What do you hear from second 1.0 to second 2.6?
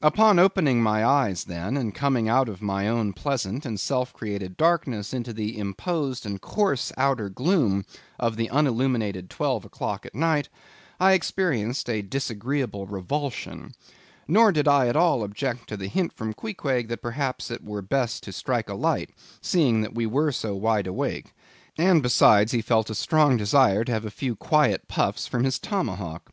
eyes then, and coming out